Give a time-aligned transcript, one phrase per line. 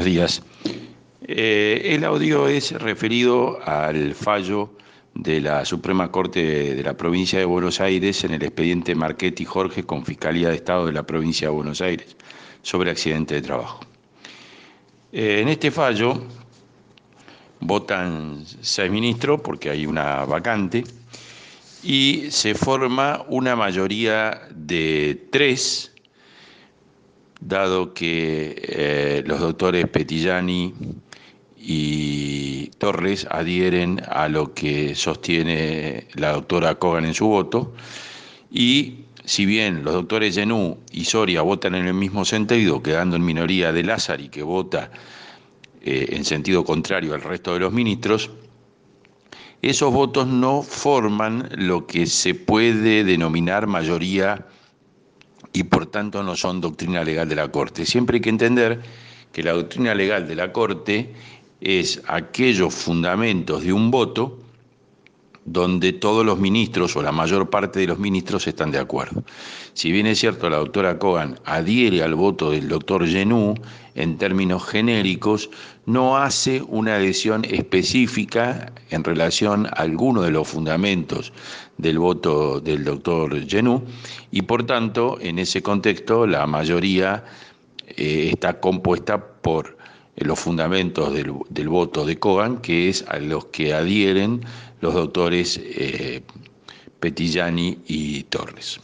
[0.00, 0.42] buenos días.
[1.26, 4.70] Eh, el audio es referido al fallo
[5.14, 9.84] de la Suprema Corte de la Provincia de Buenos Aires en el expediente Marchetti Jorge
[9.84, 12.16] con Fiscalía de Estado de la Provincia de Buenos Aires
[12.62, 13.80] sobre accidente de trabajo.
[15.12, 16.14] Eh, en este fallo
[17.60, 20.82] votan seis ministros porque hay una vacante
[21.82, 25.89] y se forma una mayoría de tres
[27.40, 30.74] dado que eh, los doctores Petillani
[31.56, 37.74] y Torres adhieren a lo que sostiene la doctora Kogan en su voto,
[38.50, 43.24] y si bien los doctores Genú y Soria votan en el mismo sentido, quedando en
[43.24, 44.90] minoría de Lázaro y que vota
[45.82, 48.30] eh, en sentido contrario al resto de los ministros,
[49.62, 54.46] esos votos no forman lo que se puede denominar mayoría
[55.52, 57.84] y por tanto no son doctrina legal de la Corte.
[57.86, 58.80] Siempre hay que entender
[59.32, 61.14] que la doctrina legal de la Corte
[61.60, 64.38] es aquellos fundamentos de un voto
[65.52, 69.24] donde todos los ministros o la mayor parte de los ministros están de acuerdo.
[69.74, 73.54] Si bien es cierto, la doctora Kogan adhiere al voto del doctor Genú
[73.96, 75.50] en términos genéricos,
[75.86, 81.32] no hace una adhesión específica en relación a alguno de los fundamentos
[81.78, 83.82] del voto del doctor Genú
[84.30, 87.24] y por tanto, en ese contexto, la mayoría
[87.88, 89.79] eh, está compuesta por
[90.20, 94.42] los fundamentos del, voto de Kogan, que es a los que adhieren
[94.80, 96.22] los doctores eh,
[97.00, 98.80] Petillani y Torres.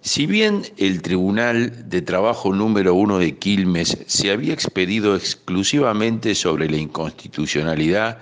[0.00, 6.70] Si bien el Tribunal de Trabajo número uno de Quilmes se había expedido exclusivamente sobre
[6.70, 8.18] la inconstitucionalidad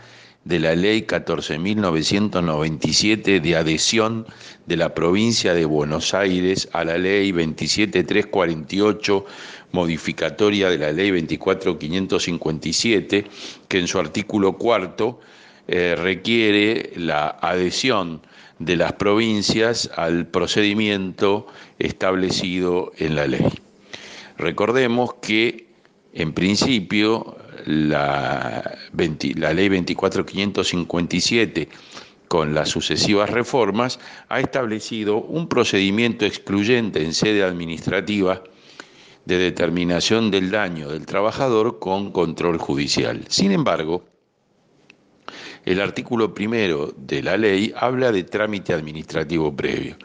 [0.47, 4.27] de la Ley 14.997 de adhesión
[4.67, 9.25] de la provincia de Buenos Aires a la Ley 27348
[9.73, 13.25] modificatoria de la Ley 24557,
[13.67, 15.19] que en su artículo cuarto
[15.67, 18.21] eh, requiere la adhesión
[18.61, 21.49] de las provincias al procedimiento
[21.81, 23.49] establecido en la ley.
[24.39, 25.67] Recordemos que,
[26.15, 31.69] en principio, la, ley 24557
[32.29, 38.43] con las sucesivas reformas ha establecido un procedimiento excluyente en sede administrativa
[39.25, 43.25] de determinación del daño del trabajador con control judicial.
[43.29, 44.05] Sin embargo,
[45.65, 49.97] el artículo primero de la ley habla de trámite administrativo previo.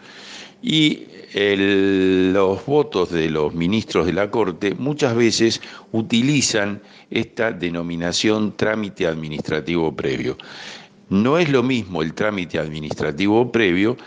[0.62, 5.62] Y los votos de los ministros de la Corte muchas veces
[5.92, 10.38] utilizan esta denominación trámite administrativo previo.
[11.10, 13.98] No es lo mismo el trámite administrativo previo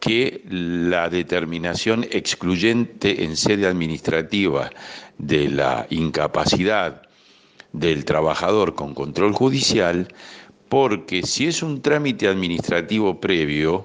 [0.00, 4.70] que la determinación excluyente en sede administrativa
[5.18, 7.02] de la incapacidad
[7.72, 10.08] del trabajador con control judicial,
[10.68, 13.84] porque si es un trámite administrativo previo,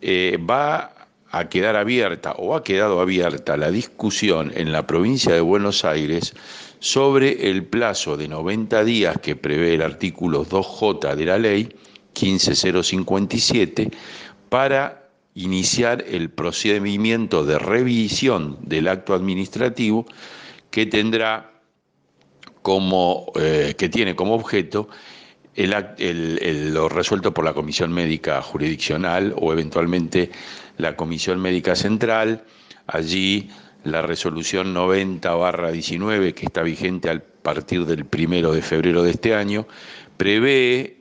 [0.00, 0.99] eh, va
[1.30, 6.34] a quedar abierta o ha quedado abierta la discusión en la provincia de Buenos Aires
[6.80, 11.68] sobre el plazo de 90 días que prevé el artículo 2J de la ley
[12.14, 13.90] 15057
[14.48, 20.06] para iniciar el procedimiento de revisión del acto administrativo
[20.70, 21.52] que tendrá
[22.62, 24.88] como eh, que tiene como objeto
[25.56, 30.30] lo resuelto por la Comisión Médica Jurisdiccional o eventualmente
[30.78, 32.44] la Comisión Médica Central.
[32.86, 33.50] Allí
[33.84, 39.66] la resolución 90-19, que está vigente a partir del primero de febrero de este año,
[40.16, 40.98] prevé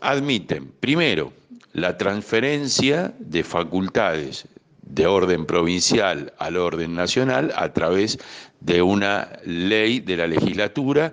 [0.00, 1.34] admiten, primero,
[1.74, 4.46] la transferencia de facultades
[4.86, 8.18] de orden provincial al orden nacional a través
[8.60, 11.12] de una ley de la legislatura,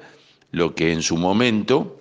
[0.52, 2.00] lo que en su momento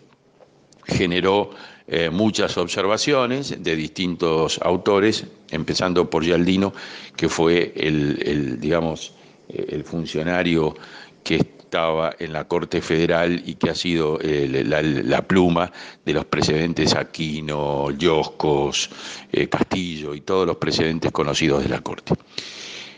[0.85, 1.51] generó
[1.87, 6.73] eh, muchas observaciones de distintos autores, empezando por Yaldino,
[7.17, 9.13] que fue el digamos,
[9.49, 10.75] el funcionario
[11.23, 15.71] que estaba en la Corte Federal y que ha sido eh, la, pluma
[16.05, 18.91] de los presidentes Aquino, Yoscos,
[19.31, 22.15] eh, Castillo y todos los presidentes conocidos de la Corte.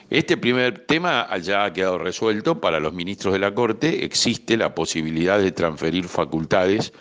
[0.09, 4.05] Este primer tema ya ha quedado resuelto para los ministros de la Corte.
[4.05, 6.93] Existe la posibilidad de transferir facultades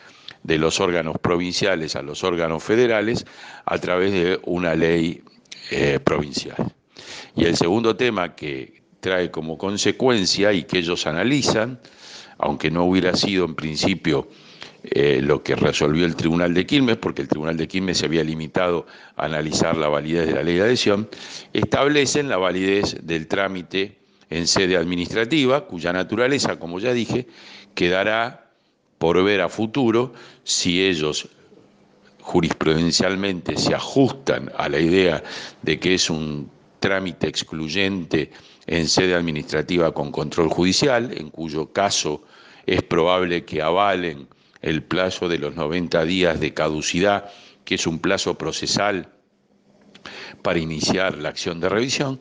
[0.43, 3.25] de los órganos provinciales a los órganos federales
[3.65, 5.23] a través de una ley
[5.71, 6.73] eh, provincial.
[7.35, 11.79] Y el segundo tema que trae como consecuencia y que ellos analizan,
[12.37, 14.29] aunque no hubiera sido en principio
[14.83, 18.23] eh, lo que resolvió el Tribunal de Quilmes, porque el Tribunal de Quilmes se había
[18.23, 21.09] limitado a analizar la validez de la ley de adhesión,
[21.53, 23.97] establecen la validez del trámite
[24.29, 27.27] en sede administrativa, cuya naturaleza, como ya dije,
[27.75, 28.49] quedará
[28.97, 30.13] por ver a futuro
[30.43, 31.27] si ellos
[32.21, 35.23] jurisprudencialmente se ajustan a la idea
[35.63, 36.49] de que es un
[36.81, 38.31] trámite excluyente
[38.65, 42.23] en sede administrativa con control judicial, en cuyo caso
[42.65, 44.27] es probable que avalen
[44.61, 47.31] el plazo de los 90 días de caducidad,
[47.63, 49.13] que es un plazo procesal
[50.41, 52.19] para iniciar la acción de revisión,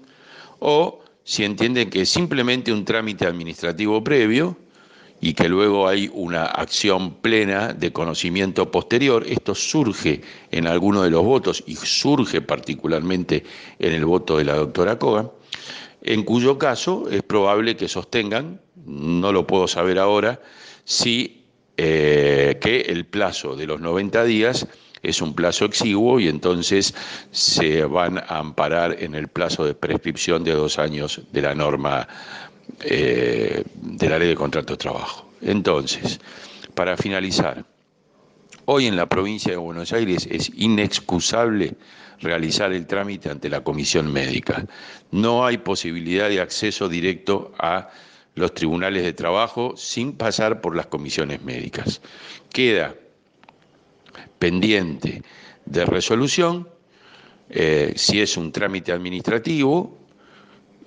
[0.58, 4.56] o si entienden que es simplemente un trámite administrativo previo
[5.20, 11.10] y que luego hay una acción plena de conocimiento posterior, esto surge en alguno de
[11.10, 13.44] los votos y surge particularmente
[13.78, 15.30] en el voto de la doctora Kogan,
[16.02, 20.40] en cuyo caso es probable que sostengan, no lo puedo saber ahora,
[20.84, 21.44] si
[21.76, 24.66] eh, que el plazo de los 90 días
[25.02, 26.94] es un plazo exiguo y entonces
[27.30, 32.06] se van a amparar en el plazo de prescripción de dos años de la norma
[32.82, 35.30] eh, de la ley de contrato de trabajo.
[35.40, 36.20] Entonces,
[36.74, 37.64] para finalizar,
[38.66, 41.74] hoy en la provincia de Buenos Aires es inexcusable
[42.20, 44.66] realizar el trámite ante la comisión médica.
[45.10, 47.88] No hay posibilidad de acceso directo a
[48.34, 52.00] los tribunales de trabajo sin pasar por las comisiones médicas.
[52.52, 52.94] Queda
[54.38, 55.22] pendiente
[55.66, 56.68] de resolución
[57.48, 59.99] eh, si es un trámite administrativo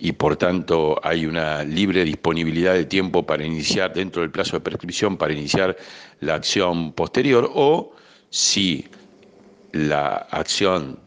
[0.04, 4.60] y por tanto hay una libre disponibilidad de tiempo para iniciar dentro del plazo de
[4.60, 5.78] prescripción para iniciar
[6.20, 7.94] la acción posterior o
[8.30, 8.86] si
[9.72, 11.00] la acción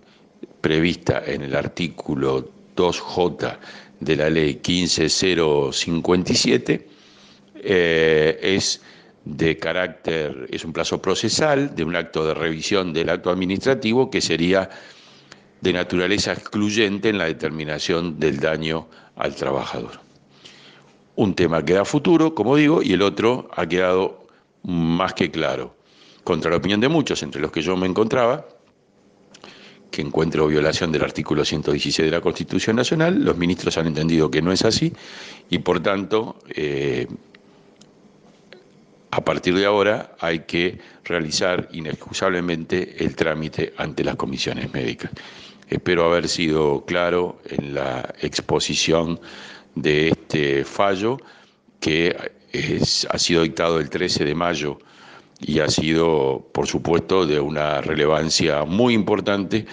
[0.62, 3.58] prevista en el artículo 2J
[4.00, 6.88] de la ley 15057
[7.56, 8.80] eh, es
[9.26, 14.22] de carácter, es un plazo procesal de un acto de revisión del acto administrativo que
[14.22, 14.70] sería
[15.60, 20.00] de naturaleza excluyente en la determinación del daño al trabajador.
[21.14, 24.26] Un tema queda futuro, como digo, y el otro ha quedado
[24.62, 25.74] más que claro.
[26.24, 28.46] Contra la opinión de muchos, entre los que yo me encontraba,
[29.90, 34.42] que encuentro violación del artículo 116 de la Constitución Nacional, los ministros han entendido que
[34.42, 34.92] no es así
[35.48, 37.06] y por tanto, eh,
[39.10, 45.12] a partir de ahora hay que realizar inexcusablemente el trámite ante las comisiones médicas.
[45.68, 49.20] Espero haber sido claro en la exposición
[49.74, 51.18] de este fallo
[51.80, 52.16] que
[53.10, 54.78] ha sido dictado el 13 de mayo
[55.40, 59.66] y ha sido, por supuesto, de una relevancia muy importante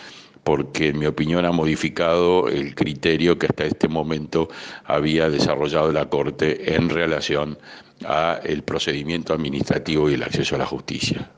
[0.44, 4.50] porque en mi opinión ha modificado el criterio que hasta este momento
[4.84, 7.58] había desarrollado la Corte en relación
[8.06, 11.32] a el procedimiento administrativo y el acceso a la justicia.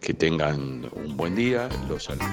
[0.00, 2.24] Que tengan un buen día, los saludo.